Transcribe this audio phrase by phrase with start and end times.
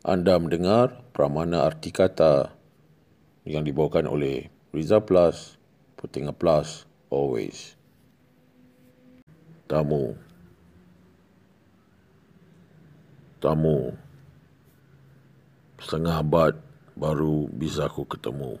[0.00, 2.48] Anda mendengar Pramana Arti Kata
[3.44, 5.60] yang dibawakan oleh Riza Plus,
[6.00, 7.76] Putinga Plus, always.
[9.68, 10.16] Tamu.
[13.44, 13.92] Tamu.
[15.76, 16.56] Setengah abad
[16.96, 18.56] baru bisa aku ketemu.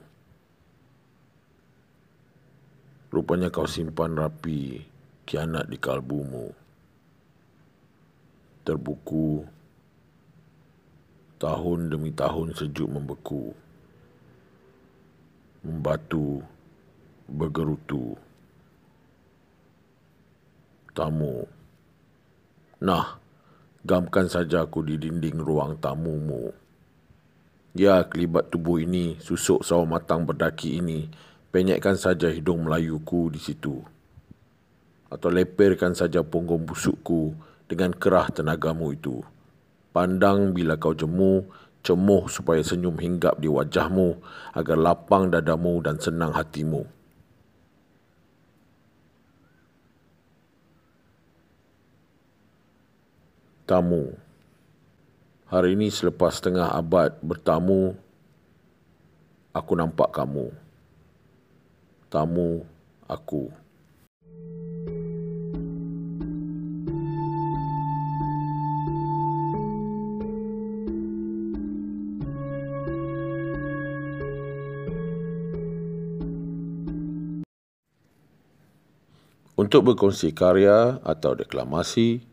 [3.08, 4.84] Rupanya kau simpan rapi
[5.24, 6.52] kianat di kalbumu.
[8.60, 9.59] Terbuku
[11.40, 13.56] tahun demi tahun sejuk membeku.
[15.64, 16.44] Membatu
[17.24, 18.12] bergerutu.
[20.92, 21.48] Tamu.
[22.84, 23.16] Nah,
[23.80, 26.52] gamkan saja aku di dinding ruang tamumu.
[27.72, 31.08] Ya, kelibat tubuh ini, susuk sawo matang berdaki ini,
[31.54, 33.80] penyekkan saja hidung Melayuku di situ.
[35.08, 37.32] Atau leperkan saja punggung busukku
[37.70, 39.22] dengan kerah tenagamu itu.
[39.90, 41.46] Pandang bila kau jemu,
[41.82, 44.22] cemuh supaya senyum hinggap di wajahmu
[44.54, 46.86] agar lapang dadamu dan senang hatimu.
[53.66, 54.30] Tamu
[55.50, 57.90] Hari ini selepas setengah abad bertamu,
[59.50, 60.46] aku nampak kamu.
[62.06, 62.62] Tamu
[63.10, 63.59] aku.
[79.60, 82.24] Untuk berkongsi karya atau deklamasi,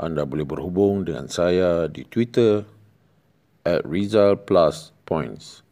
[0.00, 2.64] anda boleh berhubung dengan saya di Twitter
[3.68, 5.63] at Rizal Plus Points.